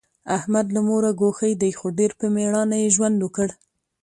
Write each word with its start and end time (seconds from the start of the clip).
احمد 0.37 0.65
له 0.75 0.81
موره 0.89 1.11
ګوښی 1.21 1.53
دی، 1.61 1.71
خو 1.79 1.85
ډېر 1.97 2.11
په 2.19 2.25
مېړانه 2.35 2.75
یې 2.83 2.93
ژوند 2.95 3.17
وکړ. 3.21 3.49